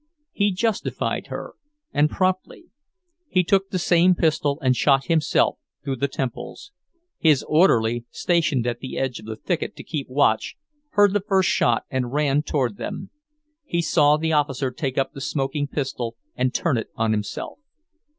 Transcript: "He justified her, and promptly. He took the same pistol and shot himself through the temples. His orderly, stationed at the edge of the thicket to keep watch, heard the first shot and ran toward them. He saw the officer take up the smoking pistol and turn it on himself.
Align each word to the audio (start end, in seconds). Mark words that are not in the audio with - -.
"He 0.31 0.51
justified 0.51 1.27
her, 1.27 1.53
and 1.93 2.09
promptly. 2.09 2.63
He 3.29 3.43
took 3.43 3.69
the 3.69 3.77
same 3.77 4.15
pistol 4.15 4.57
and 4.59 4.75
shot 4.75 5.05
himself 5.05 5.59
through 5.83 5.97
the 5.97 6.07
temples. 6.07 6.71
His 7.19 7.43
orderly, 7.43 8.05
stationed 8.09 8.65
at 8.65 8.79
the 8.79 8.97
edge 8.97 9.19
of 9.19 9.27
the 9.27 9.35
thicket 9.35 9.75
to 9.75 9.83
keep 9.83 10.09
watch, 10.09 10.55
heard 10.93 11.13
the 11.13 11.19
first 11.19 11.49
shot 11.49 11.85
and 11.91 12.11
ran 12.11 12.41
toward 12.41 12.77
them. 12.77 13.11
He 13.63 13.83
saw 13.83 14.17
the 14.17 14.33
officer 14.33 14.71
take 14.71 14.97
up 14.97 15.13
the 15.13 15.21
smoking 15.21 15.67
pistol 15.67 16.15
and 16.35 16.51
turn 16.51 16.77
it 16.79 16.89
on 16.95 17.11
himself. 17.11 17.59